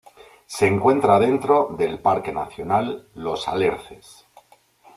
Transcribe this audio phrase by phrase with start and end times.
[0.47, 4.25] Se encuentra dentro del Parque Nacional Los Alerces.